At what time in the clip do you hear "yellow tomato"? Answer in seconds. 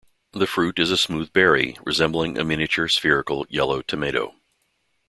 3.51-4.33